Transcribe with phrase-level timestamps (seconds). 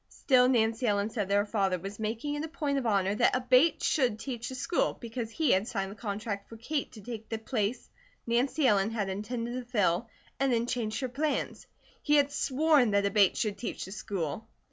[0.09, 3.35] Still Nancy Ellen said that her father was making it a point of honour that
[3.35, 7.01] a Bates should teach the school, because he had signed the contract for Kate to
[7.01, 7.87] take the place
[8.25, 10.09] Nancy Ellen had intended to fill,
[10.39, 11.67] and then changed her plans.
[12.01, 14.47] He had sworn that a Bates should teach the school.